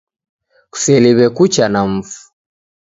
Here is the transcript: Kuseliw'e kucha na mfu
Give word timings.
Kuseliw'e 0.71 1.27
kucha 1.37 1.65
na 1.73 1.81
mfu 1.93 2.19